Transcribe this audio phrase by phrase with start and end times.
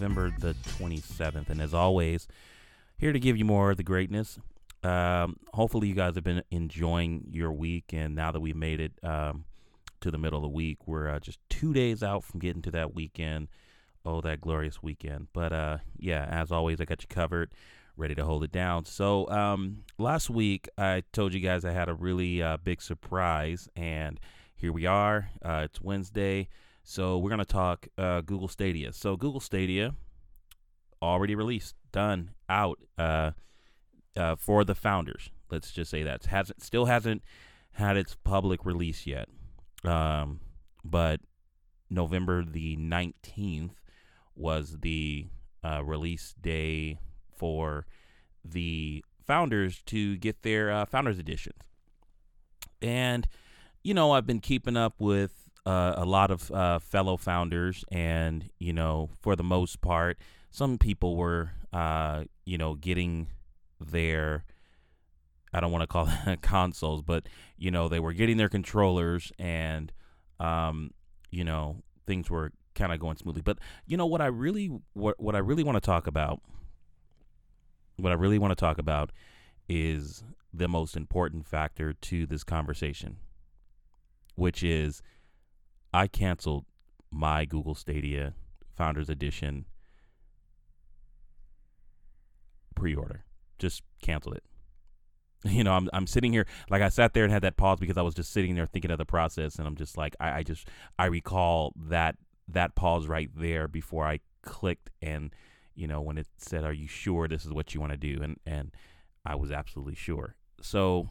[0.00, 1.50] November the 27th.
[1.50, 2.26] And as always,
[2.96, 4.38] here to give you more of the greatness.
[4.82, 7.92] Um, hopefully, you guys have been enjoying your week.
[7.92, 9.44] And now that we made it um,
[10.00, 12.70] to the middle of the week, we're uh, just two days out from getting to
[12.70, 13.48] that weekend.
[14.06, 15.28] Oh, that glorious weekend.
[15.34, 17.50] But uh, yeah, as always, I got you covered,
[17.98, 18.86] ready to hold it down.
[18.86, 23.68] So um, last week, I told you guys I had a really uh, big surprise.
[23.76, 24.18] And
[24.56, 25.28] here we are.
[25.44, 26.48] Uh, it's Wednesday.
[26.82, 28.92] So we're going to talk uh, Google Stadia.
[28.92, 29.94] So Google Stadia
[31.02, 33.32] already released, done, out uh,
[34.16, 35.30] uh, for the founders.
[35.50, 37.22] Let's just say that hasn't still hasn't
[37.72, 39.28] had its public release yet.
[39.84, 40.40] Um,
[40.84, 41.20] but
[41.88, 43.74] November the 19th
[44.36, 45.26] was the
[45.64, 46.98] uh, release day
[47.36, 47.86] for
[48.44, 51.60] the founders to get their uh, founders editions.
[52.80, 53.26] And
[53.82, 58.50] you know, I've been keeping up with uh, a lot of uh, fellow founders, and
[58.58, 60.18] you know, for the most part,
[60.50, 63.28] some people were, uh, you know, getting
[63.80, 64.44] their
[65.52, 69.32] I don't want to call it consoles, but you know, they were getting their controllers,
[69.38, 69.92] and
[70.38, 70.92] um,
[71.30, 71.76] you know,
[72.06, 73.42] things were kind of going smoothly.
[73.42, 76.40] But you know, what I really what what I really want to talk about,
[77.96, 79.12] what I really want to talk about,
[79.68, 83.18] is the most important factor to this conversation
[84.40, 85.02] which is
[85.92, 86.64] I canceled
[87.10, 88.34] my Google Stadia
[88.76, 89.66] Founders Edition
[92.74, 93.24] pre-order.
[93.58, 94.44] Just canceled it.
[95.50, 97.96] You know, I'm I'm sitting here like I sat there and had that pause because
[97.96, 100.42] I was just sitting there thinking of the process, and I'm just like I, I
[100.42, 100.68] just
[100.98, 102.16] I recall that
[102.48, 105.34] that pause right there before I clicked and
[105.74, 108.22] you know when it said, "Are you sure this is what you want to do?"
[108.22, 108.72] and and
[109.24, 110.36] I was absolutely sure.
[110.60, 111.08] So,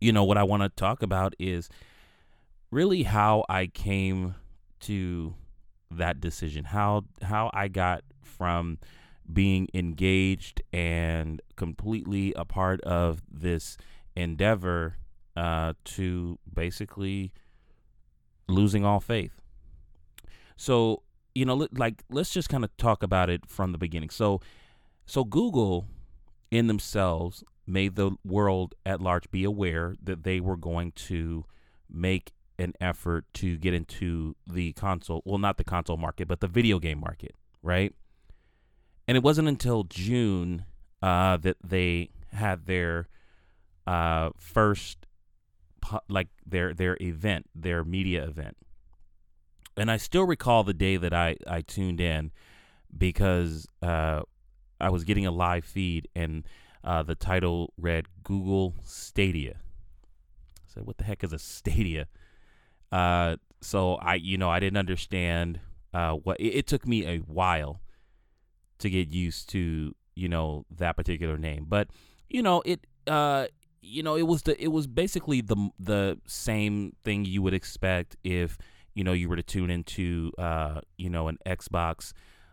[0.00, 1.68] you know, what I want to talk about is
[2.70, 4.34] really how I came
[4.80, 5.34] to
[5.90, 8.78] that decision, how how I got from
[9.30, 13.76] being engaged and completely a part of this
[14.16, 14.96] endeavor
[15.36, 17.32] uh, to basically
[18.48, 19.40] losing all faith.
[20.56, 21.02] So
[21.38, 24.10] you know, like let's just kind of talk about it from the beginning.
[24.10, 24.40] So,
[25.06, 25.86] so Google
[26.50, 31.44] in themselves made the world at large be aware that they were going to
[31.88, 36.48] make an effort to get into the console, well, not the console market, but the
[36.48, 37.94] video game market, right?
[39.06, 40.64] And it wasn't until June
[41.00, 43.08] uh, that they had their
[43.86, 45.06] uh, first,
[46.08, 48.56] like their their event, their media event.
[49.76, 52.32] And I still recall the day that I I tuned in
[52.96, 54.22] because uh,
[54.80, 56.46] I was getting a live feed and
[56.84, 59.56] uh, the title read Google Stadia.
[59.56, 62.08] I said, "What the heck is a Stadia?"
[62.90, 65.60] Uh, so I, you know, I didn't understand
[65.92, 67.80] uh, what it, it, took me a while
[68.78, 71.66] to get used to, you know, that particular name.
[71.68, 71.88] But
[72.28, 73.46] you know, it, uh,
[73.80, 78.16] you know, it was the it was basically the the same thing you would expect
[78.22, 78.58] if
[78.94, 82.12] you know you were to tune into, uh, you know, an Xbox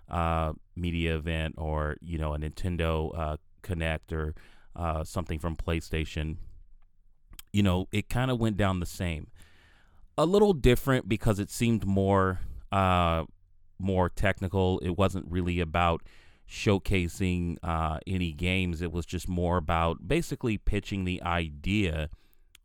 [0.10, 4.36] uh, media event or you know a Nintendo uh, Connect or
[4.76, 6.38] uh, something from PlayStation.
[7.52, 9.28] You know, it kind of went down the same
[10.18, 12.40] a little different because it seemed more
[12.72, 13.26] uh,
[13.80, 14.80] more technical.
[14.80, 16.02] It wasn't really about
[16.50, 18.82] showcasing uh, any games.
[18.82, 22.10] It was just more about basically pitching the idea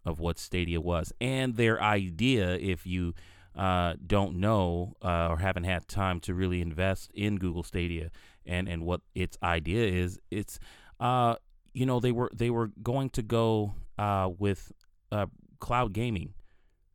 [0.05, 2.56] of what Stadia was and their idea.
[2.56, 3.15] If you
[3.56, 8.10] uh, don't know uh, or haven't had time to really invest in Google Stadia
[8.47, 10.59] and and what its idea is, it's
[11.01, 11.36] uh,
[11.72, 14.72] you know they were they were going to go uh, with
[15.10, 15.27] uh,
[15.59, 16.34] cloud gaming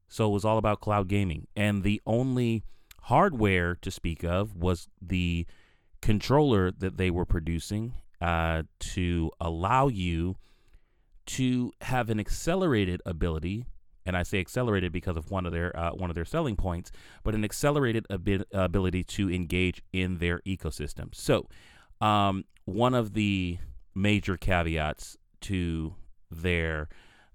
[0.07, 1.47] so it was all about cloud gaming.
[1.55, 2.63] And the only
[3.03, 5.45] hardware to speak of was the
[6.01, 10.35] controller that they were producing uh, to allow you
[11.25, 13.65] to have an accelerated ability.
[14.05, 16.91] And I say accelerated because of one of their uh, one of their selling points,
[17.23, 21.13] but an accelerated abi- ability to engage in their ecosystem.
[21.13, 21.47] So,
[22.01, 23.57] um, one of the
[23.95, 25.95] major caveats to
[26.29, 26.87] their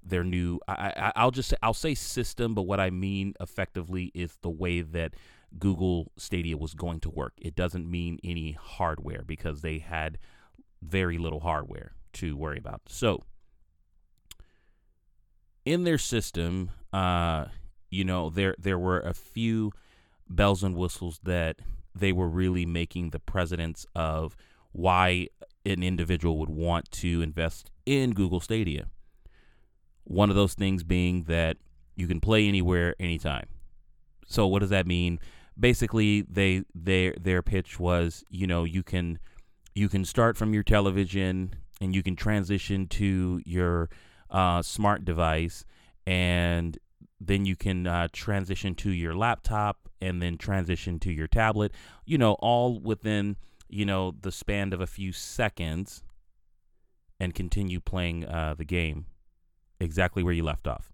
[0.03, 4.11] their new I, I will just say I'll say system, but what I mean effectively
[4.15, 5.15] is the way that
[5.59, 7.35] Google Stadia was going to work.
[7.39, 10.19] It doesn't mean any hardware because they had
[10.83, 12.83] very little hardware to worry about.
[12.89, 13.23] So
[15.65, 17.47] in their system, uh,
[17.91, 19.73] you know, there there were a few
[20.29, 21.57] bells and whistles that
[21.95, 24.37] they were really making the precedence of
[24.73, 25.29] why
[25.67, 28.87] an individual would want to invest in Google Stadia.
[30.05, 31.57] One of those things being that
[31.97, 33.47] you can play anywhere, anytime.
[34.27, 35.19] So what does that mean?
[35.59, 39.19] Basically, they their their pitch was, you know, you can
[39.75, 43.89] you can start from your television and you can transition to your
[44.31, 45.65] uh, smart device
[46.07, 46.79] and
[47.21, 51.73] then you can uh, transition to your laptop and then transition to your tablet
[52.07, 53.37] you know all within
[53.69, 56.03] you know the span of a few seconds
[57.19, 59.05] and continue playing uh, the game
[59.81, 60.91] exactly where you left off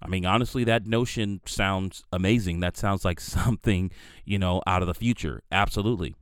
[0.00, 2.60] I mean, honestly, that notion sounds amazing.
[2.60, 3.90] That sounds like something,
[4.24, 5.42] you know, out of the future.
[5.50, 6.14] Absolutely.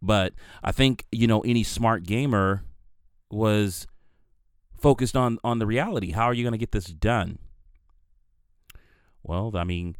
[0.00, 2.64] But I think, you know, any smart gamer
[3.30, 3.86] was
[4.78, 6.12] focused on on the reality.
[6.12, 7.38] How are you going to get this done?
[9.22, 9.96] Well, I mean,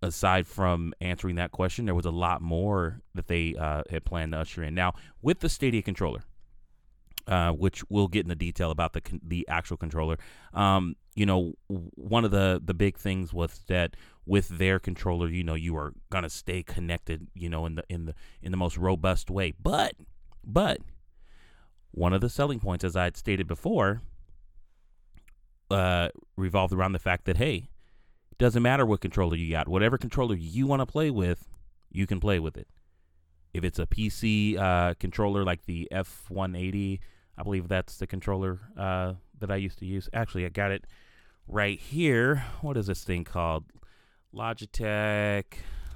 [0.00, 4.32] aside from answering that question, there was a lot more that they uh, had planned
[4.32, 4.74] to usher in.
[4.74, 6.22] Now, with the Stadia controller,
[7.30, 10.18] uh, which we'll get into detail about the the actual controller.
[10.52, 13.94] Um, you know, one of the the big things was that
[14.26, 18.06] with their controller, you know, you are gonna stay connected, you know, in the in
[18.06, 19.54] the in the most robust way.
[19.62, 19.94] But
[20.44, 20.78] but
[21.92, 24.02] one of the selling points, as I had stated before,
[25.70, 27.68] uh, revolved around the fact that hey,
[28.32, 31.48] it doesn't matter what controller you got, whatever controller you want to play with,
[31.92, 32.66] you can play with it.
[33.54, 36.98] If it's a PC uh, controller like the F180,
[37.40, 40.10] I believe that's the controller uh, that I used to use.
[40.12, 40.86] Actually, I got it
[41.48, 42.44] right here.
[42.60, 43.64] What is this thing called?
[44.34, 45.44] Logitech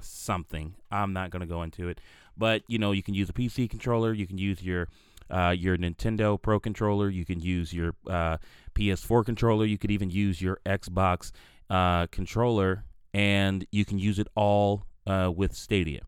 [0.01, 0.73] something.
[0.89, 2.01] I'm not going to go into it.
[2.35, 4.11] But, you know, you can use a PC controller.
[4.11, 4.87] You can use your
[5.29, 7.09] uh, your Nintendo Pro controller.
[7.09, 8.37] You can use your uh,
[8.73, 9.65] PS4 controller.
[9.65, 11.31] You could even use your Xbox
[11.69, 12.85] uh, controller.
[13.13, 16.01] And you can use it all uh, with Stadia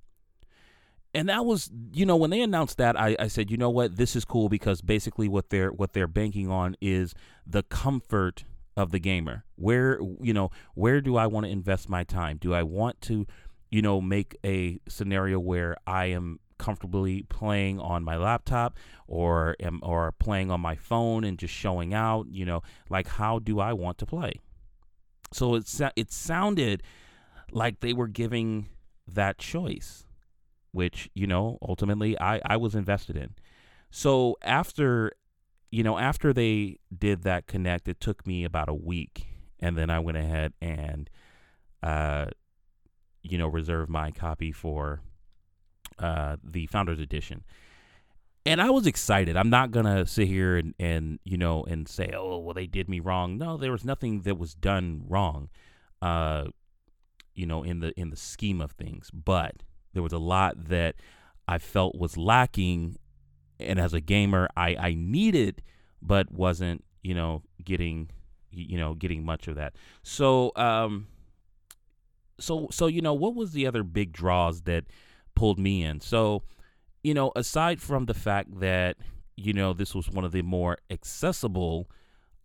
[1.18, 3.98] and that was you know when they announced that I, I said you know what?
[3.98, 7.16] This is cool because basically what they're what they're banking on is
[7.46, 9.44] the comfort of the gamer.
[9.56, 12.38] Where you know where do i want to invest my time?
[12.38, 13.25] Do i want to
[13.72, 18.78] you know make a scenario where i am comfortably playing on my laptop
[19.08, 23.40] or am or playing on my phone and just showing out you know like how
[23.40, 24.34] do i want to play?
[25.34, 26.84] So it it sounded
[27.52, 28.70] like they were giving
[29.08, 30.06] that choice
[30.77, 33.33] which you know ultimately I I was invested in.
[33.89, 35.12] So after
[35.71, 39.25] you know after they did that connect, it took me about a week,
[39.59, 41.09] and then I went ahead and
[41.81, 42.27] uh
[43.24, 45.01] you know reserved my copy for
[45.97, 47.44] uh the Founders Edition.
[48.45, 49.35] And I was excited.
[49.35, 52.88] I'm not gonna sit here and, and you know and say, oh well, they did
[52.88, 53.39] me wrong.
[53.39, 55.50] No, there was nothing that was done wrong,
[56.03, 56.45] uh,
[57.33, 59.09] you know, in the in the scheme of things.
[59.12, 59.63] But
[59.94, 60.95] there was a lot that
[61.48, 62.98] I felt was lacking,
[63.60, 65.62] and as a gamer, I I needed,
[66.01, 68.10] but wasn't you know getting
[68.51, 69.75] you know getting much of that.
[70.04, 71.07] So um,
[72.39, 74.86] so so you know what was the other big draws that
[75.36, 76.01] pulled me in?
[76.01, 76.44] So
[77.03, 78.98] you know aside from the fact that
[79.36, 81.89] you know this was one of the more accessible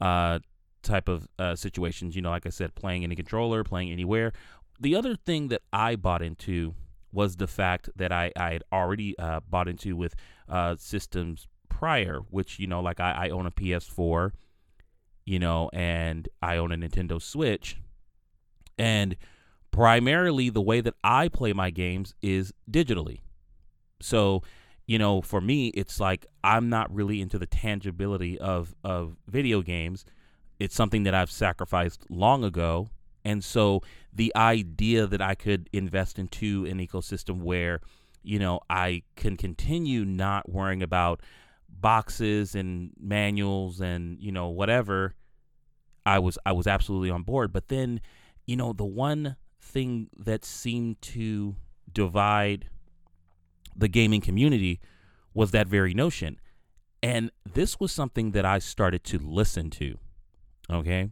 [0.01, 0.39] uh
[0.83, 2.15] type of uh, situations.
[2.15, 4.33] You know, like I said, playing any controller, playing anywhere.
[4.81, 6.75] The other thing that I bought into
[7.13, 10.15] was the fact that I, I had already uh, bought into with
[10.49, 14.33] uh, systems prior, which, you know, like I, I own a PS4,
[15.25, 17.77] you know, and I own a Nintendo Switch.
[18.79, 19.17] And
[19.71, 23.21] primarily the way that I play my games is digitally.
[24.01, 24.43] So,
[24.87, 29.63] you know, for me, it's like I'm not really into the tangibility of, of video
[29.63, 30.05] games.
[30.59, 32.91] It's something that I've sacrificed long ago
[33.25, 37.81] and so the idea that I could invest into an ecosystem where,
[38.23, 41.21] you know, I can continue not worrying about
[41.69, 45.15] boxes and manuals and, you know, whatever,
[46.05, 47.53] I was I was absolutely on board.
[47.53, 48.01] But then,
[48.47, 51.57] you know, the one thing that seemed to
[51.93, 52.69] divide
[53.75, 54.81] the gaming community
[55.33, 56.41] was that very notion.
[57.03, 59.99] And this was something that I started to listen to.
[60.69, 61.11] Okay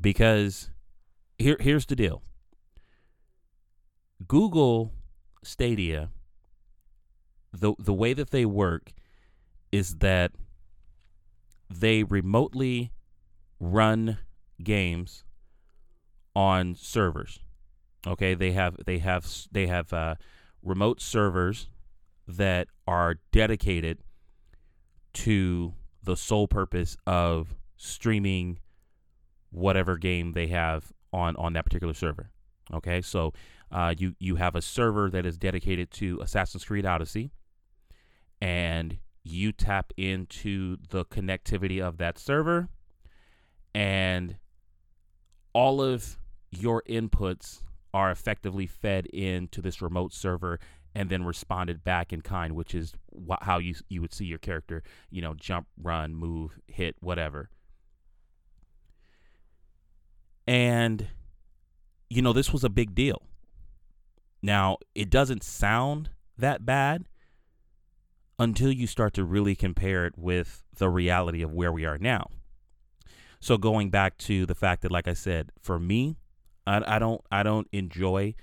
[0.00, 0.70] because
[1.38, 2.22] here here's the deal.
[4.26, 4.92] Google
[5.42, 6.10] Stadia
[7.52, 8.92] the the way that they work
[9.72, 10.32] is that
[11.70, 12.92] they remotely
[13.60, 14.18] run
[14.62, 15.24] games
[16.34, 17.40] on servers.
[18.06, 20.14] Okay, they have they have they have uh,
[20.62, 21.68] remote servers
[22.26, 23.98] that are dedicated
[25.14, 28.58] to the sole purpose of streaming
[29.50, 32.30] whatever game they have on on that particular server.
[32.72, 33.32] Okay, so
[33.72, 37.30] uh, you you have a server that is dedicated to Assassin's Creed Odyssey,
[38.40, 42.68] and you tap into the connectivity of that server,
[43.74, 44.36] and
[45.52, 46.18] all of
[46.50, 47.62] your inputs
[47.94, 50.60] are effectively fed into this remote server
[50.94, 52.92] and then responded back in kind, which is
[53.28, 57.50] wh- how you you would see your character, you know, jump, run, move, hit, whatever.
[60.48, 61.08] And
[62.08, 63.22] you know, this was a big deal.
[64.42, 67.04] Now, it doesn't sound that bad
[68.38, 72.30] until you start to really compare it with the reality of where we are now.
[73.40, 76.16] So going back to the fact that, like I said, for me,
[76.66, 78.34] I, I don't I don't enjoy,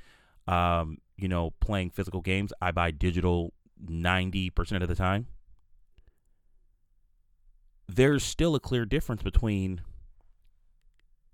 [0.48, 2.54] um, you know, playing physical games.
[2.62, 5.28] I buy digital ninety percent of the time.
[7.88, 9.82] There's still a clear difference between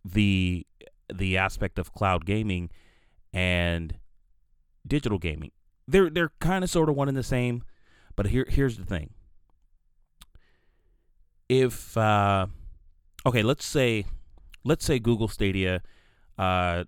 [0.04, 0.66] the
[1.14, 2.70] the aspect of cloud gaming
[3.34, 3.96] and
[4.86, 5.52] digital gaming.
[5.88, 7.64] They're they're kind of sort of one and the same,
[8.16, 9.12] but here here's the thing.
[11.50, 12.48] If uh,
[13.26, 14.06] okay, let's say
[14.64, 15.82] let's say Google Stadia
[16.38, 16.86] uh,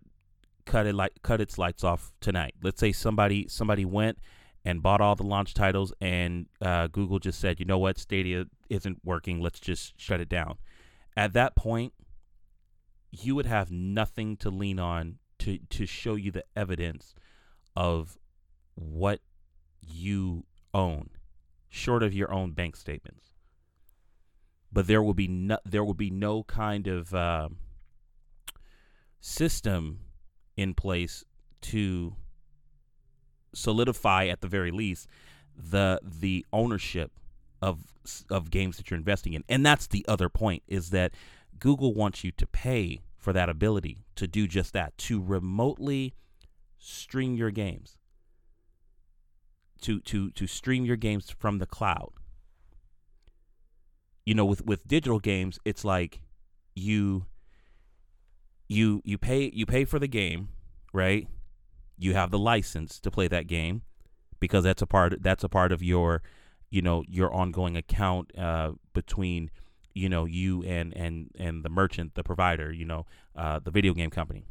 [0.66, 2.56] cut it like cut its lights off tonight.
[2.62, 4.20] Let's say somebody somebody went
[4.66, 8.46] and bought all the launch titles, and uh, Google just said, you know what, Stadia
[8.70, 9.42] isn't working.
[9.42, 10.58] Let's just shut it down.
[11.18, 11.94] At that point,
[13.14, 17.14] you would have nothing to lean on to to show you the evidence
[17.76, 18.18] of
[18.76, 19.20] what
[19.82, 21.10] you own,
[21.70, 23.34] short of your own bank statements.
[24.72, 27.50] But there will be no, there will be no kind of uh,
[29.20, 30.00] system
[30.58, 31.24] in place
[31.62, 32.16] to
[33.54, 35.08] solidify, at the very least,
[35.56, 37.12] the the ownership
[37.62, 37.94] of
[38.30, 39.44] of games that you're investing in.
[39.48, 41.14] And that's the other point is that
[41.64, 46.14] Google wants you to pay for that ability to do just that, to remotely
[46.78, 47.96] stream your games.
[49.84, 52.12] To to to stream your games from the cloud.
[54.26, 56.20] You know with with digital games it's like
[56.76, 57.28] you
[58.68, 60.50] you you pay you pay for the game
[60.92, 61.30] right?
[61.98, 63.84] You have the license to play that game
[64.42, 66.24] because that's a part that's a part of your
[66.70, 69.50] you know your ongoing account uh, between
[69.94, 73.94] you know you and and and the merchant the provider you know uh, the video
[73.94, 74.46] game company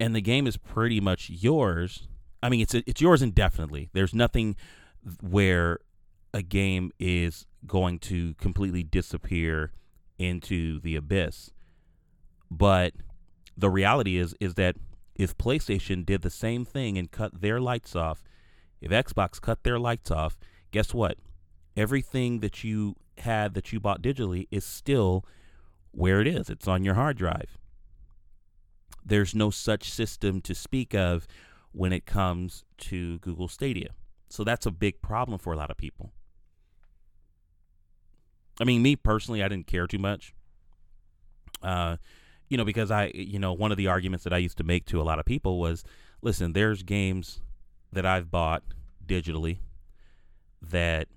[0.00, 2.08] and the game is pretty much yours.
[2.42, 3.90] I mean, it's it's yours indefinitely.
[3.92, 4.56] There's nothing
[5.20, 5.78] where
[6.32, 9.72] a game is going to completely disappear
[10.18, 11.50] into the abyss.
[12.50, 12.94] But
[13.56, 14.76] the reality is is that
[15.14, 18.24] if PlayStation did the same thing and cut their lights off,
[18.80, 20.38] if Xbox cut their lights off,
[20.70, 21.18] guess what?
[21.76, 25.24] Everything that you had that you bought digitally is still
[25.92, 26.48] where it is.
[26.48, 27.58] It's on your hard drive
[29.04, 31.26] there's no such system to speak of
[31.72, 33.90] when it comes to Google Stadia.
[34.28, 36.12] So that's a big problem for a lot of people.
[38.60, 40.34] I mean, me personally, I didn't care too much.
[41.62, 41.96] Uh,
[42.48, 44.86] you know, because I, you know, one of the arguments that I used to make
[44.86, 45.84] to a lot of people was,
[46.20, 47.40] listen, there's games
[47.92, 48.62] that I've bought
[49.06, 49.58] digitally
[50.62, 51.08] that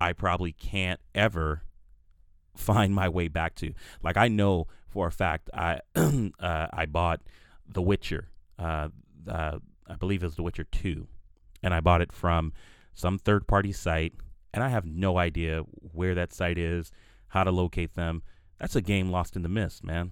[0.00, 1.62] I probably can't ever
[2.56, 3.72] find my way back to.
[4.02, 7.20] Like I know for a fact I uh, I bought
[7.66, 8.28] The Witcher.
[8.58, 8.88] Uh,
[9.28, 11.08] uh, I believe it was The Witcher Two,
[11.62, 12.52] and I bought it from
[12.94, 14.14] some third party site,
[14.52, 15.60] and I have no idea
[15.92, 16.90] where that site is,
[17.28, 18.22] how to locate them.
[18.58, 20.10] That's a game lost in the mist, man.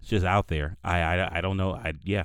[0.00, 0.76] It's just out there.
[0.82, 1.74] I I, I don't know.
[1.74, 2.24] I yeah.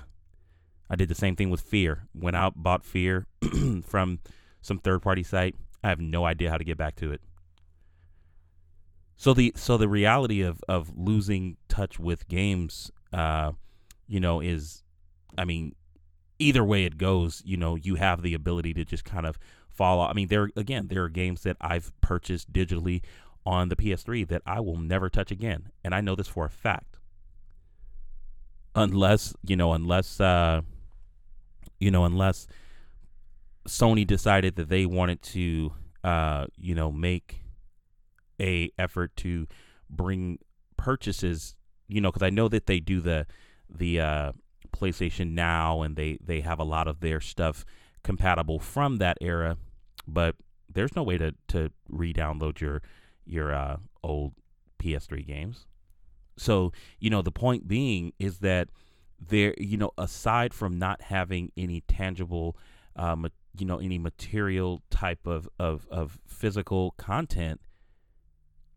[0.89, 2.07] I did the same thing with Fear.
[2.13, 3.27] Went out, bought Fear
[3.83, 4.19] from
[4.67, 5.55] some third party site.
[5.83, 7.21] I have no idea how to get back to it.
[9.15, 13.53] So the so the reality of of losing touch with games, uh,
[14.07, 14.83] you know, is,
[15.37, 15.73] I mean,
[16.37, 19.99] either way it goes, you know, you have the ability to just kind of fall.
[19.99, 20.11] off.
[20.11, 23.01] I mean, there again, there are games that I've purchased digitally
[23.45, 26.49] on the PS3 that I will never touch again, and I know this for a
[26.49, 26.97] fact.
[28.75, 30.61] Unless you know, unless uh,
[31.79, 32.47] you know, unless
[33.67, 37.43] Sony decided that they wanted to, uh, you know, make
[38.39, 39.47] a effort to
[39.89, 40.39] bring
[40.77, 41.55] purchases,
[41.87, 43.27] you know, because I know that they do the
[43.69, 44.31] the uh,
[44.71, 47.65] PlayStation Now and they they have a lot of their stuff
[48.03, 49.57] compatible from that era,
[50.07, 50.35] but
[50.73, 52.81] there's no way to to re-download your
[53.25, 54.33] your uh, old
[54.79, 55.65] PS3 games.
[56.37, 58.69] So you know the point being is that
[59.19, 62.55] there you know aside from not having any tangible
[62.95, 67.61] um, you know any material type of, of of physical content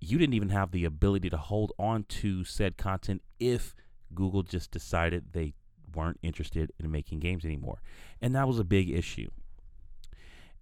[0.01, 3.75] you didn't even have the ability to hold on to said content if
[4.15, 5.55] Google just decided they
[5.95, 7.83] weren't interested in making games anymore.
[8.21, 9.31] And that was a big issue.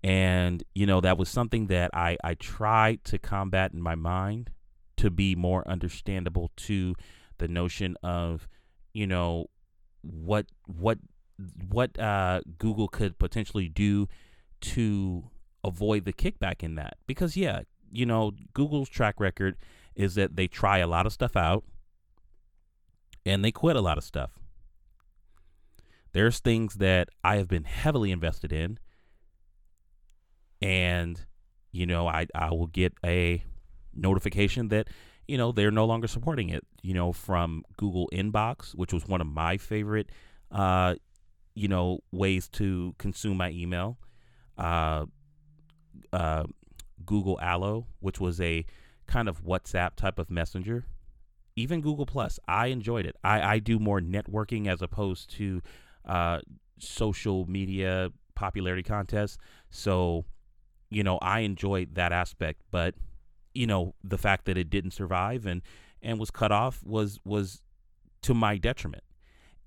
[0.03, 4.51] And, you know, that was something that I, I tried to combat in my mind
[4.97, 6.95] to be more understandable to
[7.39, 8.49] the notion of,
[8.93, 9.47] you know,
[10.03, 10.99] what what
[11.69, 14.09] what uh, Google could potentially do
[14.61, 15.25] to
[15.65, 16.97] avoid the kickback in that.
[17.07, 19.57] Because yeah, you know, Google's track record
[19.95, 21.65] is that they try a lot of stuff out
[23.25, 24.31] and they quit a lot of stuff.
[26.13, 28.79] There's things that I have been heavily invested in
[30.61, 31.25] and
[31.73, 33.43] you know, I I will get a
[33.95, 34.89] notification that
[35.27, 36.67] you know they're no longer supporting it.
[36.83, 40.11] You know, from Google Inbox, which was one of my favorite,
[40.51, 40.95] uh,
[41.59, 43.99] you know, ways to consume my email.
[44.57, 45.07] Uh,
[46.13, 46.45] uh,
[47.05, 48.65] Google Allo, which was a
[49.07, 50.87] kind of WhatsApp type of messenger.
[51.57, 53.17] Even Google Plus, I enjoyed it.
[53.25, 55.61] I, I do more networking as opposed to
[56.05, 56.41] uh,
[56.79, 59.39] social media popularity contests.
[59.71, 60.25] So
[60.91, 62.95] you know, I enjoyed that aspect, but
[63.53, 65.63] you know, the fact that it didn't survive and
[66.03, 67.63] and was cut off was was
[68.23, 69.03] to my detriment.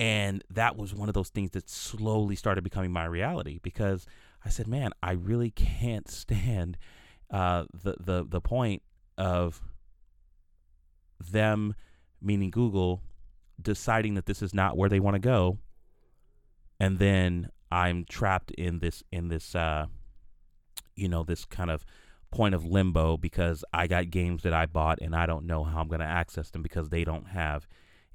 [0.02, 4.08] And that was one of those things that slowly started becoming my reality because
[4.44, 6.80] I said, "Man, I really can't stand
[7.30, 8.82] uh, the the the point
[9.20, 9.62] of
[11.20, 11.76] them,
[12.20, 13.04] meaning Google,
[13.62, 15.60] deciding that this is not where they want to go,
[16.80, 19.86] and then I'm trapped in this in this uh,
[20.96, 21.86] you know, this kind of
[22.32, 25.80] point of limbo because I got games that I bought and I don't know how
[25.80, 27.68] I'm going to access them because they don't have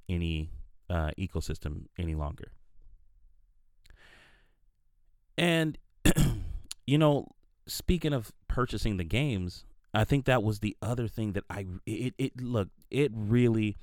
[0.08, 0.50] any
[0.88, 2.52] uh, ecosystem any longer.
[5.38, 5.78] And,
[6.86, 7.28] you know,
[7.66, 12.14] speaking of purchasing the games, I think that was the other thing that I, it,
[12.18, 13.76] it, look, it really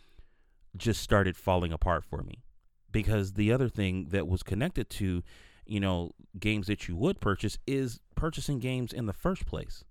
[0.76, 2.44] just started falling apart for me
[2.92, 5.24] because the other thing that was connected to
[5.66, 9.84] you know, games that you would purchase is purchasing games in the first place.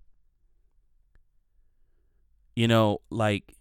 [2.55, 3.55] You know, like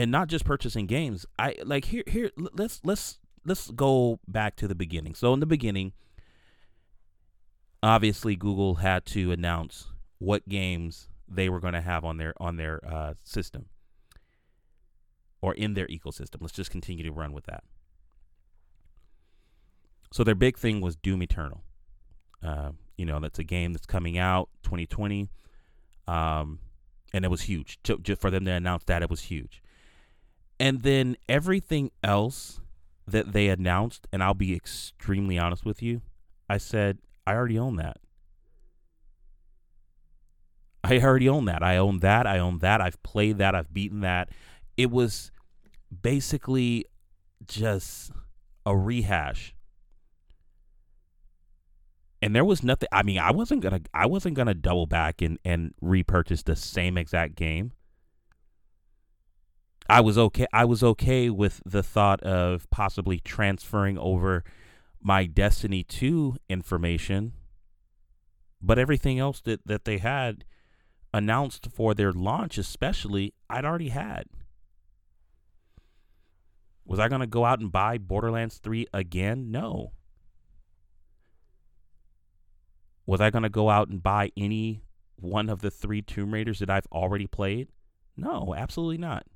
[0.00, 1.26] and not just purchasing games.
[1.38, 5.14] I like here here let's let's let's go back to the beginning.
[5.14, 5.92] So in the beginning,
[7.82, 12.56] obviously Google had to announce what games they were going to have on their on
[12.56, 13.66] their uh, system
[15.42, 16.40] or in their ecosystem.
[16.40, 17.62] Let's just continue to run with that.
[20.12, 21.62] So their big thing was Doom Eternal.
[22.42, 25.28] Uh, you know, that's a game that's coming out 2020.
[26.08, 26.58] Um,
[27.12, 27.78] and it was huge.
[27.82, 29.62] Just for them to announce that, it was huge.
[30.60, 32.60] And then everything else
[33.06, 36.02] that they announced, and I'll be extremely honest with you,
[36.50, 37.96] I said, I already own that.
[40.84, 41.62] I already own that.
[41.62, 42.26] I own that.
[42.26, 42.82] I own that.
[42.82, 43.54] I've played that.
[43.54, 44.28] I've beaten that.
[44.76, 45.30] It was
[46.02, 46.84] basically
[47.46, 48.12] just
[48.66, 49.54] a rehash
[52.22, 55.38] and there was nothing i mean i wasn't gonna i wasn't gonna double back and
[55.44, 57.72] and repurchase the same exact game
[59.90, 64.44] i was okay i was okay with the thought of possibly transferring over
[65.02, 67.32] my destiny 2 information
[68.62, 70.44] but everything else that that they had
[71.12, 74.24] announced for their launch especially i'd already had
[76.84, 79.92] was i going to go out and buy borderlands 3 again no
[83.10, 84.84] Was I going to go out and buy any
[85.16, 87.66] one of the three Tomb Raiders that I've already played?
[88.16, 89.26] No, absolutely not.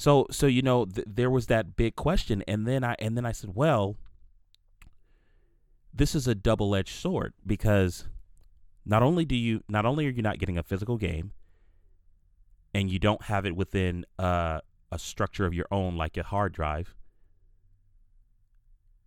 [0.00, 3.26] So so you know th- there was that big question and then I and then
[3.26, 3.98] I said, well,
[5.92, 8.08] this is a double-edged sword because
[8.86, 11.32] not only do you not only are you not getting a physical game
[12.72, 14.60] and you don't have it within uh,
[14.90, 16.94] a structure of your own like a hard drive,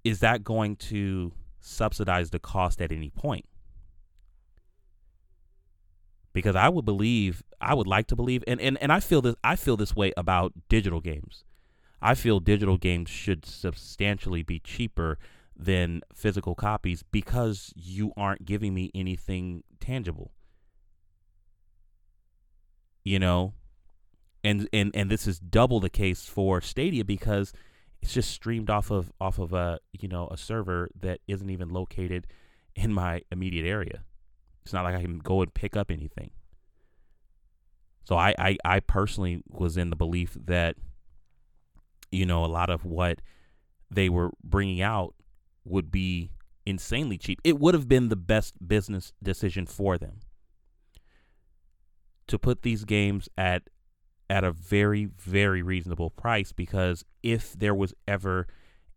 [0.04, 3.46] is that going to subsidize the cost at any point.
[6.34, 9.36] Because I would believe, I would like to believe, and, and, and I feel this
[9.44, 11.44] I feel this way about digital games.
[12.02, 15.18] I feel digital games should substantially be cheaper
[15.56, 20.32] than physical copies because you aren't giving me anything tangible.
[23.04, 23.54] You know?
[24.44, 27.54] And and and this is double the case for Stadia because
[28.02, 31.70] it's just streamed off of off of a you know a server that isn't even
[31.70, 32.28] located
[32.76, 34.04] in my immediate area.
[34.64, 36.32] It's not like I can go and pick up anything.
[38.06, 40.76] So I, I, I personally was in the belief that
[42.12, 43.20] you know a lot of what
[43.90, 45.16] they were bringing out
[45.66, 46.32] would be
[46.66, 47.40] insanely cheap.
[47.44, 50.20] It would have been the best business decision for them
[52.28, 53.64] to put these games at
[54.30, 58.48] at a very very reasonable price because if there was ever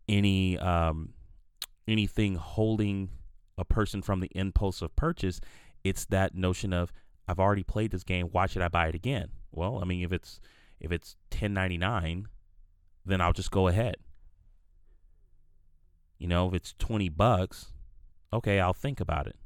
[0.07, 1.13] any um,
[1.87, 3.09] anything holding
[3.57, 5.39] a person from the impulse of purchase,
[5.83, 6.91] it's that notion of
[7.27, 8.27] I've already played this game.
[8.31, 9.29] Why should I buy it again?
[9.51, 10.39] Well, I mean, if it's
[10.79, 12.25] If it's 10.99,
[13.05, 13.97] then I'll just go ahead.
[16.19, 17.73] You know, if it's 20 bucks,
[18.31, 19.37] okay, I'll think about it.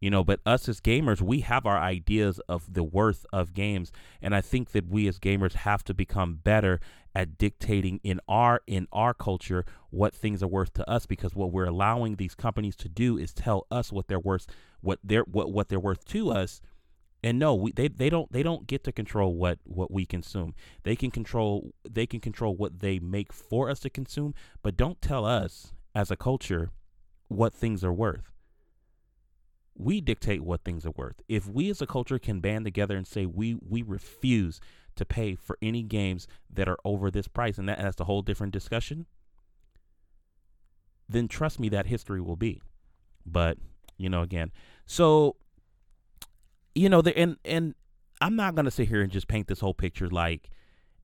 [0.00, 3.90] You know, but us as gamers, we have our ideas of the worth of games,
[4.20, 6.80] and I think that we as gamers have to become better
[7.14, 11.52] at dictating in our in our culture what things are worth to us because what
[11.52, 14.46] we're allowing these companies to do is tell us what they're worth
[14.80, 16.60] what they're what, what they're worth to us.
[17.22, 20.54] And no we, they, they don't they don't get to control what what we consume.
[20.82, 25.00] They can control they can control what they make for us to consume but don't
[25.00, 26.70] tell us as a culture
[27.28, 28.33] what things are worth
[29.76, 33.06] we dictate what things are worth if we as a culture can band together and
[33.06, 34.60] say we we refuse
[34.96, 38.04] to pay for any games that are over this price, and, that, and that's a
[38.04, 39.06] whole different discussion,
[41.08, 42.62] then trust me, that history will be.
[43.26, 43.58] But,
[43.96, 44.52] you know, again,
[44.86, 45.36] so,
[46.74, 47.74] you know, the, and, and
[48.20, 50.50] I'm not to sit here and just paint this whole picture like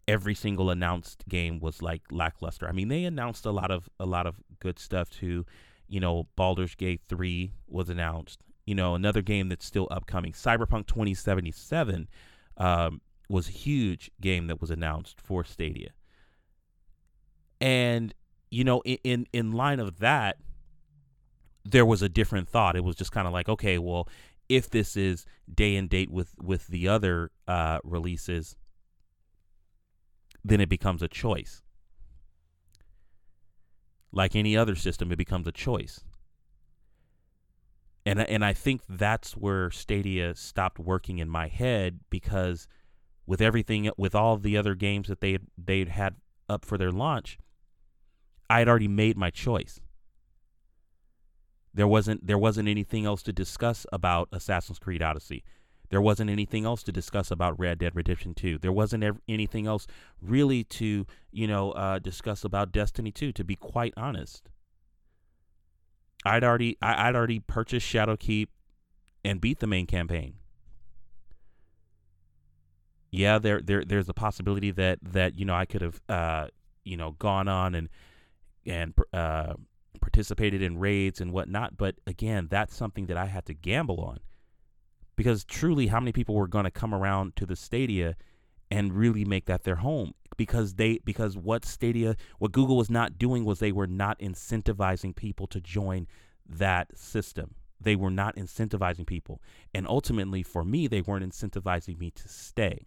[0.09, 2.69] every single announced game was like lackluster.
[2.69, 5.47] I mean, they announced a lot of, a lot of good stuff too.
[5.89, 8.41] You know, Baldur's Gate 3 was announced.
[8.71, 12.07] You know, another game that's still upcoming, Cyberpunk 2077.
[12.57, 15.91] Um, was a huge game that was announced for Stadia.
[17.61, 18.15] And
[18.49, 20.37] you know, in in, in line of that,
[21.65, 22.77] there was a different thought.
[22.77, 24.09] It was just kind of like, okay, well,
[24.49, 28.55] if this is day and date with with the other uh, releases,
[30.45, 31.61] then it becomes a choice.
[34.13, 36.05] Like any other system, it becomes a choice.
[38.07, 42.67] And and I think that's where Stadia stopped working in my head because
[43.27, 46.17] with everything with all the other games that they they'd had
[46.49, 47.39] up for their launch,
[48.49, 49.81] I had already made my choice.
[51.73, 55.45] There wasn't there wasn't anything else to discuss about Assassin's Creed Odyssey.
[55.91, 58.59] There wasn't anything else to discuss about Red Dead Redemption 2.
[58.59, 59.89] There wasn't ev- anything else
[60.23, 64.49] really to, you know, uh, discuss about Destiny 2, to be quite honest.
[66.25, 68.49] I'd already I, I'd already purchased Shadowkeep
[69.25, 70.35] and beat the main campaign
[73.11, 76.47] yeah, there there there's a possibility that that you know I could have uh,
[76.85, 77.89] you know gone on and
[78.65, 79.55] and uh,
[80.01, 81.77] participated in raids and whatnot.
[81.77, 84.21] But again, that's something that I had to gamble on
[85.17, 88.17] because truly, how many people were going to come around to the Stadia
[88.71, 90.15] and really make that their home?
[90.41, 95.15] Because they because what Stadia what Google was not doing was they were not incentivizing
[95.15, 96.07] people to join
[96.49, 97.57] that system.
[97.79, 99.43] They were not incentivizing people.
[99.75, 102.87] And ultimately, for me, they weren't incentivizing me to stay.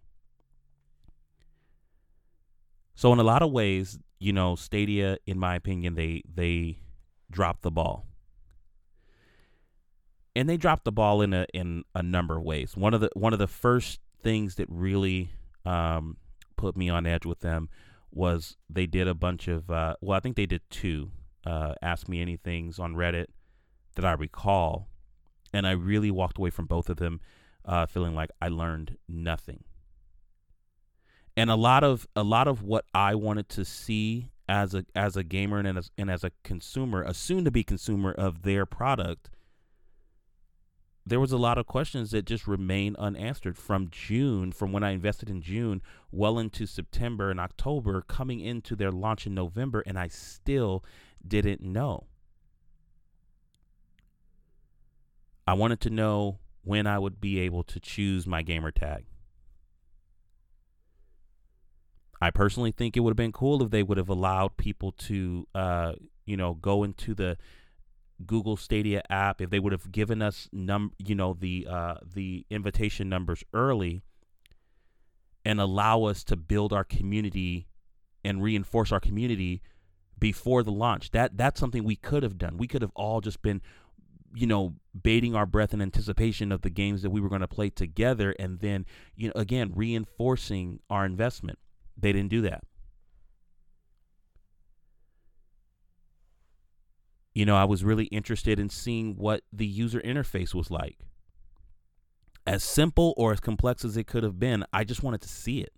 [2.96, 6.78] So in a lot of ways, you know, Stadia, in my opinion, they they
[7.30, 8.04] dropped the ball.
[10.34, 12.76] And they dropped the ball in a in a number of ways.
[12.76, 15.30] One of the one of the first things that really
[15.64, 16.16] um,
[16.56, 17.68] put me on edge with them
[18.10, 21.10] was they did a bunch of uh, well, I think they did two
[21.46, 23.26] uh, ask me anything's on Reddit
[23.96, 24.88] that I recall,
[25.52, 27.20] and I really walked away from both of them
[27.64, 29.64] uh, feeling like I learned nothing.
[31.36, 35.16] And a lot of a lot of what I wanted to see as a as
[35.16, 38.66] a gamer and as and as a consumer, a soon to be consumer of their
[38.66, 39.30] product,
[41.06, 44.92] there was a lot of questions that just remain unanswered from June, from when I
[44.92, 49.98] invested in June, well into September and October, coming into their launch in November, and
[49.98, 50.82] I still
[51.26, 52.06] didn't know.
[55.46, 59.04] I wanted to know when I would be able to choose my gamer tag.
[62.22, 65.46] I personally think it would have been cool if they would have allowed people to,
[65.54, 65.92] uh,
[66.24, 67.36] you know, go into the
[68.26, 69.40] Google Stadia app.
[69.40, 74.02] If they would have given us num, you know, the uh, the invitation numbers early,
[75.44, 77.68] and allow us to build our community
[78.24, 79.62] and reinforce our community
[80.18, 81.10] before the launch.
[81.10, 82.56] That that's something we could have done.
[82.56, 83.60] We could have all just been
[84.34, 87.48] you know, baiting our breath in anticipation of the games that we were going to
[87.48, 91.58] play together and then, you know, again, reinforcing our investment.
[91.96, 92.64] They didn't do that.
[97.34, 100.98] You know, I was really interested in seeing what the user interface was like.
[102.46, 105.60] As simple or as complex as it could have been, I just wanted to see
[105.60, 105.72] it.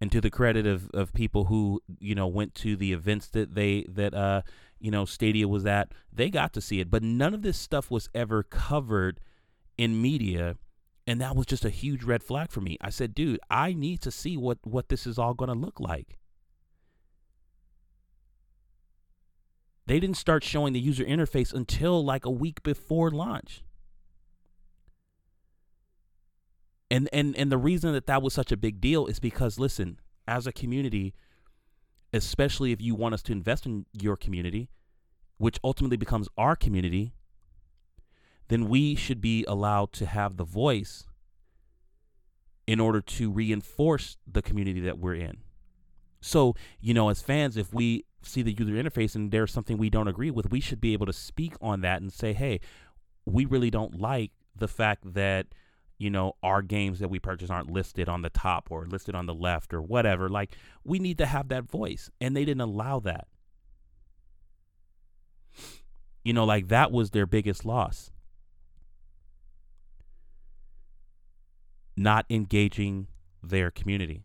[0.00, 3.56] And to the credit of, of people who, you know, went to the events that
[3.56, 4.42] they that uh,
[4.78, 6.88] you know, Stadia was at, they got to see it.
[6.88, 9.18] But none of this stuff was ever covered
[9.76, 10.56] in media
[11.08, 12.76] and that was just a huge red flag for me.
[12.82, 16.17] I said, dude, I need to see what, what this is all to look like.
[19.88, 23.64] They didn't start showing the user interface until like a week before launch.
[26.90, 29.98] And and and the reason that that was such a big deal is because listen,
[30.26, 31.14] as a community,
[32.12, 34.68] especially if you want us to invest in your community,
[35.38, 37.14] which ultimately becomes our community,
[38.48, 41.06] then we should be allowed to have the voice
[42.66, 45.38] in order to reinforce the community that we're in.
[46.20, 49.90] So, you know, as fans, if we see the user interface and there's something we
[49.90, 52.60] don't agree with, we should be able to speak on that and say, hey,
[53.24, 55.46] we really don't like the fact that,
[55.98, 59.26] you know, our games that we purchase aren't listed on the top or listed on
[59.26, 60.28] the left or whatever.
[60.28, 62.10] Like, we need to have that voice.
[62.20, 63.26] And they didn't allow that.
[66.24, 68.10] You know, like that was their biggest loss.
[71.96, 73.08] Not engaging
[73.42, 74.24] their community.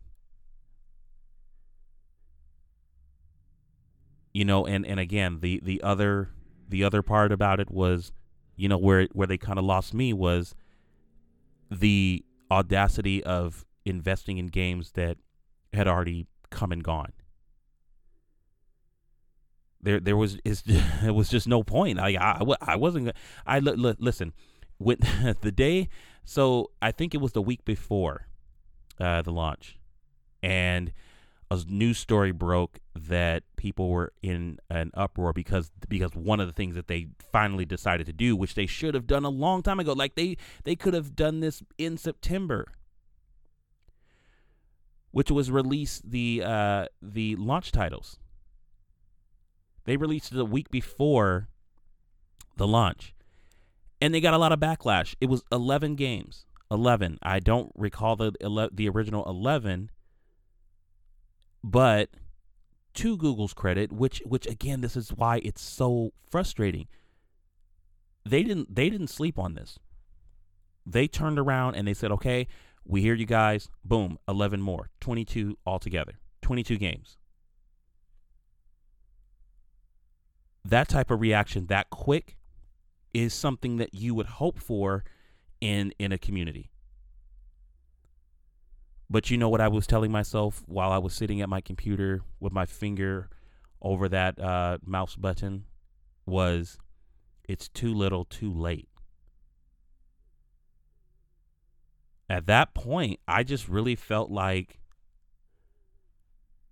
[4.34, 6.28] You know and and again the the other
[6.68, 8.12] the other part about it was
[8.56, 10.54] you know where where they kind of lost me was
[11.70, 15.16] the audacity of investing in games that
[15.72, 17.12] had already come and gone.
[19.80, 21.98] There there was is it was just no point.
[21.98, 23.12] I I, I wasn't
[23.46, 24.32] I l- l- listen
[24.78, 24.98] when
[25.42, 25.88] the day
[26.24, 28.26] so I think it was the week before
[28.98, 29.78] uh, the launch
[30.42, 30.92] and
[31.50, 36.52] a news story broke that people were in an uproar because because one of the
[36.52, 39.80] things that they finally decided to do, which they should have done a long time
[39.80, 42.66] ago, like they they could have done this in September,
[45.10, 48.18] which was release the uh, the launch titles.
[49.84, 51.48] They released it a week before
[52.56, 53.14] the launch,
[54.00, 55.14] and they got a lot of backlash.
[55.20, 57.18] It was eleven games, eleven.
[57.22, 58.32] I don't recall the
[58.72, 59.90] the original eleven
[61.64, 62.10] but
[62.92, 66.86] to Google's credit, which which again, this is why it's so frustrating.
[68.24, 69.78] They didn't they didn't sleep on this.
[70.86, 72.46] They turned around and they said, "Okay,
[72.84, 73.70] we hear you guys.
[73.82, 74.90] Boom, 11 more.
[75.00, 76.20] 22 altogether.
[76.42, 77.16] 22 games."
[80.66, 82.36] That type of reaction that quick
[83.14, 85.02] is something that you would hope for
[85.62, 86.73] in in a community.
[89.08, 92.22] But you know what I was telling myself while I was sitting at my computer
[92.40, 93.28] with my finger
[93.82, 95.64] over that uh, mouse button
[96.26, 96.78] was
[97.46, 98.88] it's too little, too late.
[102.28, 104.80] At that point, I just really felt like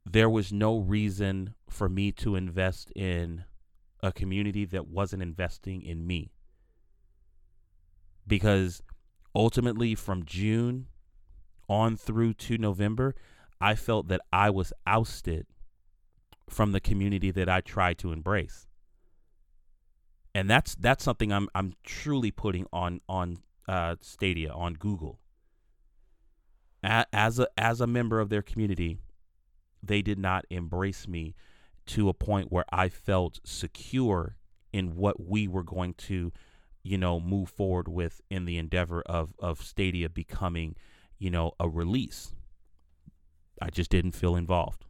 [0.05, 3.45] there was no reason for me to invest in
[4.03, 6.33] a community that wasn't investing in me.
[8.27, 8.83] Because
[9.35, 10.87] ultimately, from June
[11.72, 13.14] on through to November,
[13.61, 15.46] I felt that I was ousted
[16.48, 18.66] from the community that I tried to embrace.
[20.35, 25.18] And that's that's something I'm I'm truly putting on on uh, Stadia on Google.
[26.82, 28.98] A- as a as a member of their community,
[29.82, 31.35] they did not embrace me
[31.87, 34.37] to a point where I felt secure
[34.72, 36.32] in what we were going to,
[36.82, 40.76] you know, move forward with in the endeavor of of Stadia becoming
[41.22, 42.35] you know, a release.
[43.61, 44.85] I just didn't feel involved.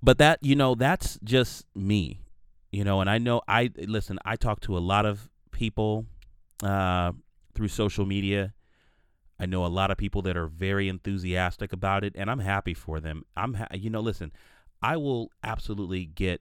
[0.00, 2.20] But that, you know, that's just me,
[2.70, 6.06] you know, and I know I listen, I talk to a lot of people
[6.62, 7.12] uh,
[7.54, 8.54] through social media.
[9.40, 12.74] I know a lot of people that are very enthusiastic about it, and I'm happy
[12.74, 13.24] for them.
[13.36, 14.30] I'm, ha- you know, listen,
[14.80, 16.40] I will absolutely get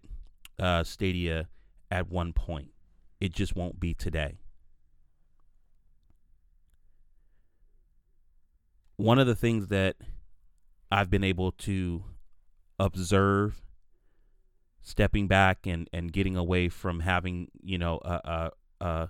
[0.59, 1.47] uh, Stadia
[1.89, 2.69] at one point.
[3.19, 4.42] It just won't be today.
[8.97, 9.95] One of the things that
[10.91, 12.03] I've been able to
[12.79, 13.62] observe
[14.82, 18.51] stepping back and and getting away from having you know a,
[18.82, 19.10] a, a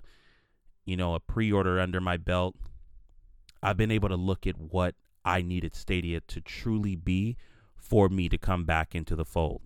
[0.84, 2.54] you know a pre-order under my belt
[3.62, 4.94] I've been able to look at what
[5.24, 7.36] I needed Stadia to truly be
[7.74, 9.62] for me to come back into the fold.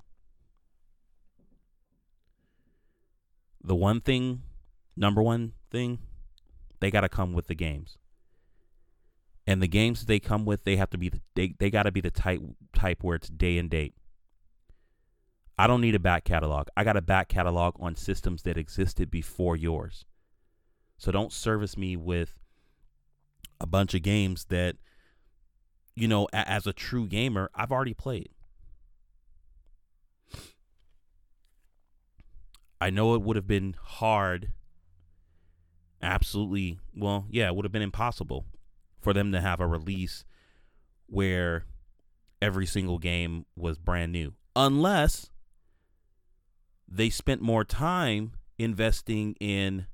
[3.62, 4.42] The one thing
[4.96, 5.98] number one thing
[6.80, 7.98] they got to come with the games
[9.48, 11.84] and the games that they come with, they have to be the, they they got
[11.84, 12.42] to be the type
[12.74, 13.94] type where it's day and date.
[15.58, 16.68] I don't need a back catalog.
[16.76, 20.04] I got a back catalog on systems that existed before yours.
[20.98, 22.34] So don't service me with
[23.58, 24.76] a bunch of games that
[25.96, 28.28] you know, a- as a true gamer, I've already played.
[32.82, 34.52] I know it would have been hard.
[36.02, 36.78] Absolutely.
[36.94, 38.44] Well, yeah, it would have been impossible
[39.08, 40.22] for them to have a release
[41.06, 41.64] where
[42.42, 45.30] every single game was brand new, unless
[46.86, 49.86] they spent more time investing in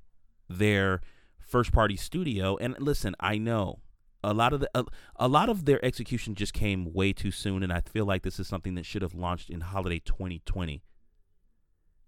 [0.49, 1.01] their
[1.39, 3.83] first party studio and listen, I know
[4.25, 7.63] a lot of the a, a, lot of their execution just came way too soon
[7.63, 10.83] and I feel like this is something that should have launched in holiday 2020.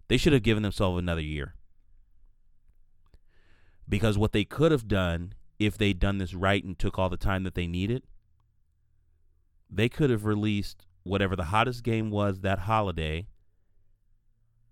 [0.09, 1.55] They should have given themselves another year.
[3.89, 7.17] Because what they could have done if they'd done this right and took all the
[7.17, 8.03] time that they needed,
[9.71, 13.27] they could have released whatever the hottest game was that holiday,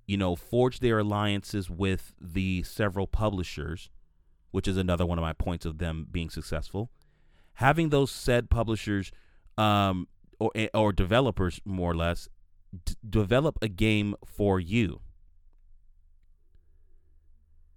[0.07, 3.91] you know, forged their alliances with the several publishers,
[4.51, 6.91] which is another one of my points of them being successful.
[7.55, 9.13] Having those said publishers
[9.57, 12.29] um, or, eh, or developers, more or less,
[12.85, 15.01] d- develop a game for you.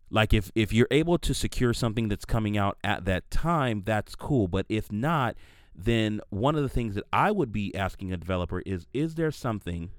[0.10, 4.16] Like if if you're able to secure something that's coming out at that time, that's
[4.16, 4.48] cool.
[4.48, 5.36] But if not,
[5.76, 9.32] then one of the things that I would be asking a developer is is there
[9.32, 9.92] something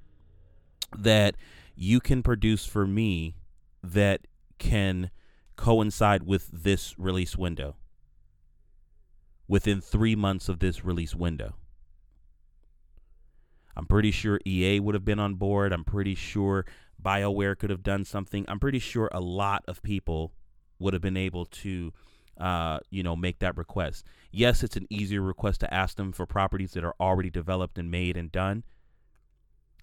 [0.96, 1.36] that
[1.76, 3.36] you can produce for me
[3.82, 4.26] that
[4.58, 5.10] can
[5.56, 7.76] coincide with this release window?
[9.46, 11.54] Within 3 months of this release window.
[13.76, 15.72] I'm pretty sure EA would have been on board.
[15.72, 16.66] I'm pretty sure
[17.02, 20.32] BioWare could have done something I'm pretty sure a lot of people
[20.78, 21.92] would have been able to
[22.38, 24.06] uh, you know, make that request.
[24.30, 27.90] Yes, it's an easier request to ask them for properties that are already developed and
[27.90, 28.62] made and done,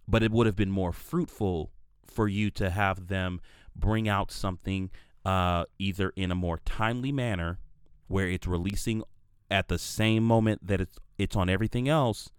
[0.07, 1.71] but it would have been more fruitful
[2.07, 3.41] for you to have them
[3.75, 4.89] bring out something
[5.25, 7.59] uh, either in a more timely manner
[8.07, 9.03] where it's releasing
[9.51, 12.29] at the same moment that it's it's on everything else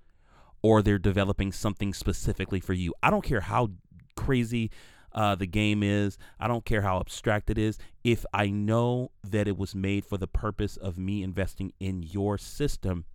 [0.62, 2.94] or they're developing something specifically for you.
[3.02, 3.70] I don't care how
[4.16, 4.70] crazy
[5.16, 6.18] uh, the game is.
[6.38, 7.78] I don't care how abstract it is.
[8.04, 12.36] If I know that it was made for the purpose of me investing in your
[12.36, 13.06] system,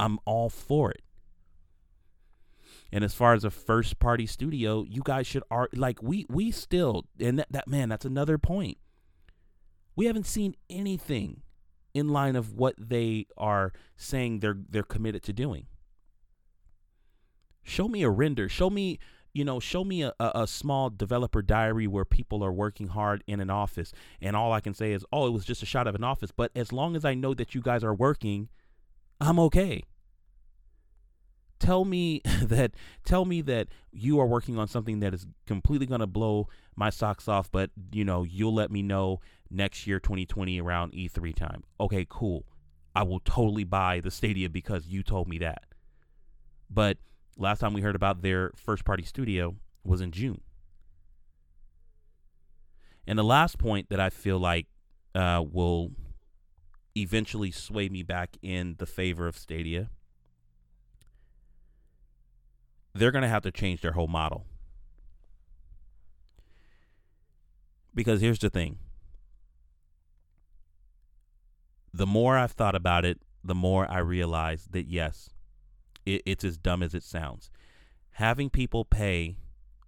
[0.00, 1.02] I'm all for it.
[2.92, 6.50] And as far as a first party studio, you guys should are like we we
[6.50, 8.78] still and that, that man, that's another point.
[9.94, 11.42] We haven't seen anything
[11.92, 15.66] in line of what they are saying they're they're committed to doing.
[17.62, 18.48] Show me a render.
[18.48, 18.98] Show me
[19.32, 23.40] you know, show me a, a, small developer diary where people are working hard in
[23.40, 23.92] an office.
[24.20, 26.32] And all I can say is, oh, it was just a shot of an office.
[26.32, 28.48] But as long as I know that you guys are working,
[29.20, 29.84] I'm okay.
[31.60, 32.72] Tell me that
[33.04, 37.28] tell me that you are working on something that is completely to blow my socks
[37.28, 41.62] off, but you know, you'll let me know next year 2020 around E3 time.
[41.78, 42.46] Okay, cool.
[42.94, 45.64] I will totally buy the Stadia because you told me that.
[46.68, 46.98] But
[47.40, 50.42] Last time we heard about their first party studio was in June.
[53.06, 54.66] And the last point that I feel like
[55.14, 55.92] uh, will
[56.94, 59.88] eventually sway me back in the favor of Stadia,
[62.94, 64.44] they're going to have to change their whole model.
[67.94, 68.76] Because here's the thing
[71.94, 75.30] the more I've thought about it, the more I realize that yes,
[76.06, 77.50] it, it's as dumb as it sounds.
[78.12, 79.36] Having people pay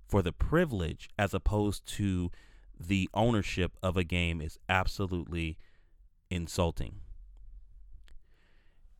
[0.09, 2.31] for the privilege as opposed to
[2.79, 5.59] the ownership of a game is absolutely
[6.31, 6.97] insulting.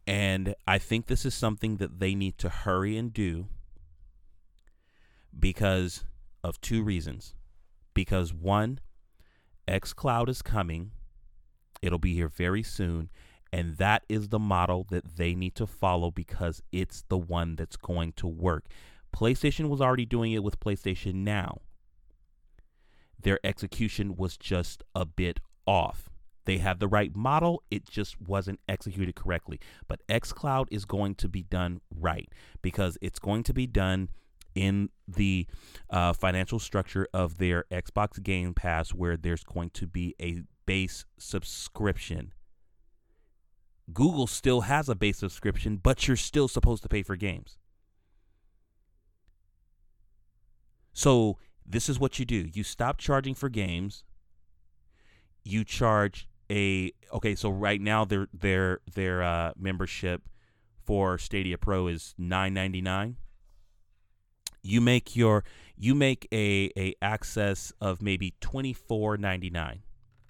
[0.07, 3.49] And I think this is something that they need to hurry and do
[5.39, 6.05] because
[6.43, 7.35] of two reasons.
[7.95, 8.81] Because one,
[9.69, 10.93] xCloud is coming,
[11.81, 13.11] it'll be here very soon,
[13.53, 17.77] and that is the model that they need to follow because it's the one that's
[17.77, 18.67] going to work.
[19.15, 21.61] PlayStation was already doing it with PlayStation Now.
[23.21, 26.09] Their execution was just a bit off.
[26.45, 29.61] They had the right model, it just wasn't executed correctly.
[29.87, 32.29] But xCloud is going to be done right
[32.63, 34.09] because it's going to be done
[34.55, 35.47] in the
[35.89, 41.05] uh, financial structure of their Xbox Game Pass, where there's going to be a base
[41.17, 42.33] subscription
[43.93, 47.59] Google still has a base subscription, but you're still supposed to pay for games.
[50.93, 52.49] So this is what you do.
[52.53, 54.05] You stop charging for games.
[55.45, 60.29] You charge a okay, so right now their their their uh, membership
[60.85, 63.17] for Stadia Pro is nine ninety nine.
[64.63, 65.45] You make your
[65.77, 69.83] you make a a access of maybe twenty four ninety nine.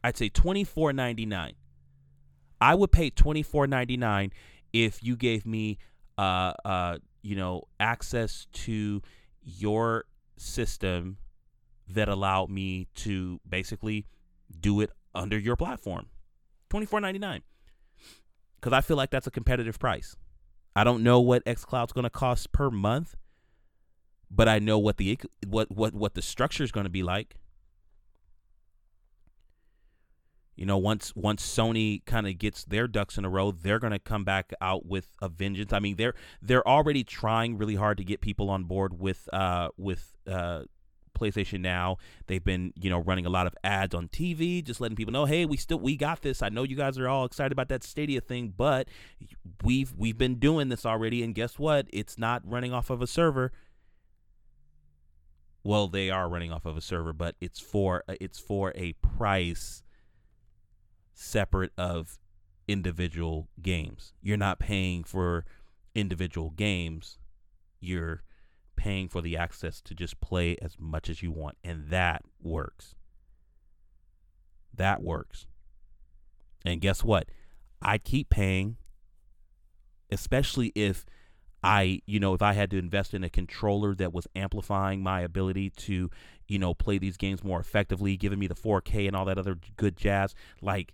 [0.03, 1.55] I'd say twenty four ninety nine.
[2.63, 4.33] I would pay twenty four ninety nine
[4.73, 5.79] if you gave me
[6.17, 9.03] uh uh you know access to
[9.43, 10.05] your
[10.37, 11.19] system
[11.89, 14.07] that allowed me to basically
[14.61, 16.07] do it under your platform.
[16.71, 17.43] Twenty four ninety nine.
[18.61, 20.17] Because I feel like that's a competitive price.
[20.77, 23.17] I don't know what xCloud's going to cost per month,
[24.31, 27.35] but I know what the what what what the structure is going to be like.
[30.57, 33.93] You know, once once Sony kind of gets their ducks in a row, they're going
[33.93, 35.73] to come back out with a vengeance.
[35.73, 39.69] I mean, they're they're already trying really hard to get people on board with uh
[39.79, 40.65] with uh
[41.15, 41.97] PlayStation Now.
[42.27, 45.25] They've been, you know, running a lot of ads on TV, just letting people know,
[45.25, 46.43] hey, we still we got this.
[46.43, 48.89] I know you guys are all excited about that Stadia thing, but
[49.63, 51.87] we've we've been doing this already, and guess what?
[51.93, 53.53] It's not running off of a server.
[55.65, 59.82] Well, they are running off of a server, but it's for it's for a price
[61.23, 62.19] separate of
[62.69, 64.13] individual games.
[64.23, 65.45] You're not paying for
[65.95, 67.19] individual games.
[67.81, 68.23] You're
[68.77, 71.57] paying for the access to just play as much as you want.
[71.63, 72.95] And that works.
[74.75, 75.47] That works.
[76.65, 77.29] And guess what?
[77.81, 78.77] I keep paying,
[80.11, 81.05] especially if
[81.63, 85.21] I, you know, if I had to invest in a controller that was amplifying my
[85.21, 86.11] ability to,
[86.49, 89.59] you know, play these games more effectively, giving me the 4K and all that other
[89.77, 90.93] good jazz, like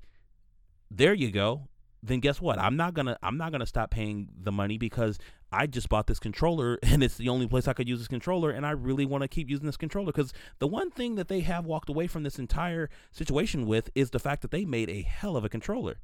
[0.90, 1.68] there you go.
[2.02, 2.58] Then guess what?
[2.58, 5.18] I'm not gonna I'm not gonna stop paying the money because
[5.50, 8.50] I just bought this controller and it's the only place I could use this controller
[8.50, 11.40] and I really want to keep using this controller because the one thing that they
[11.40, 15.02] have walked away from this entire situation with is the fact that they made a
[15.02, 15.96] hell of a controller.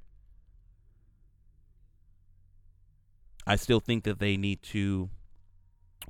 [3.46, 5.10] I still think that they need to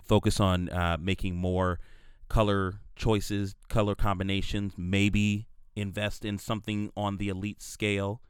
[0.04, 1.80] focus on uh, making more
[2.28, 8.20] color choices, color combinations, maybe invest in something on the elite scale,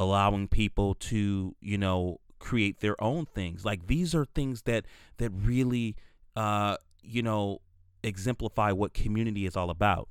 [0.00, 3.64] allowing people to, you know, create their own things.
[3.64, 4.86] Like these are things that
[5.18, 5.94] that really
[6.36, 7.60] uh, you know,
[8.02, 10.08] exemplify what community is all about.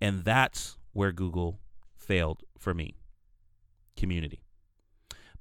[0.00, 1.60] And that's where Google
[1.96, 2.96] failed for me.
[3.96, 4.43] Community.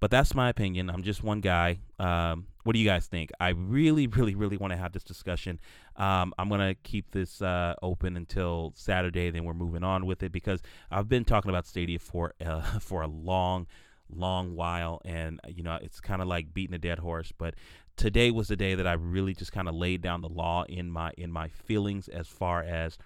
[0.04, 0.90] But that's my opinion.
[0.90, 1.80] I'm just one guy.
[1.98, 3.32] Um, what do you guys think?
[3.40, 5.62] I really, really, really want to have this discussion.
[5.96, 9.32] Um, I'm gonna keep this uh, open until Saturday.
[9.32, 13.02] Then we're moving on with it because I've been talking about Stadia for uh, for
[13.02, 13.66] a long,
[14.14, 17.32] long while, and you know it's kind of like beating a dead horse.
[17.38, 17.56] But
[17.96, 20.92] today was the day that I really just kind of laid down the law in
[20.92, 22.98] my in my feelings as far as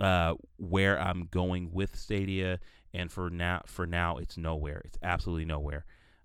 [0.00, 2.58] uh, where I'm going with Stadia.
[2.92, 4.82] And for now, for now, it's nowhere.
[4.84, 5.84] It's absolutely nowhere.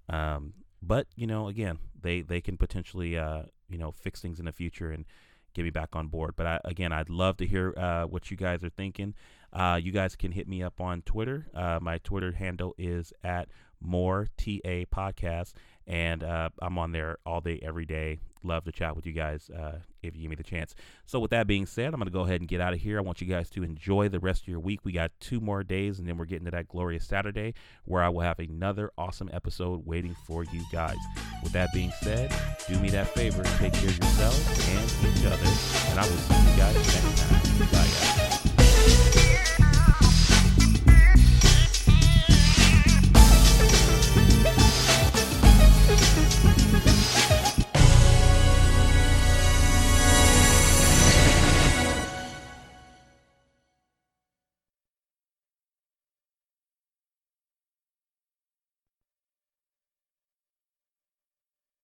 [0.09, 4.45] Um, but you know, again, they they can potentially uh, you know fix things in
[4.45, 5.05] the future and
[5.53, 6.35] get me back on board.
[6.35, 9.15] But I, again, I'd love to hear uh, what you guys are thinking.
[9.51, 11.47] Uh, you guys can hit me up on Twitter.
[11.53, 13.47] Uh, my Twitter handle is at
[13.81, 15.53] more TA podcast,
[15.87, 18.19] and uh, I'm on there all day, every day.
[18.45, 20.75] Love to chat with you guys uh, if you give me the chance.
[21.05, 22.99] So, with that being said, I'm going to go ahead and get out of here.
[22.99, 24.81] I want you guys to enjoy the rest of your week.
[24.83, 28.09] We got two more days, and then we're getting to that glorious Saturday where I
[28.09, 30.97] will have another awesome episode waiting for you guys.
[31.41, 32.33] With that being said,
[32.67, 35.49] do me that favor, take care of yourselves and each other,
[35.89, 38.54] and I will see you guys next time.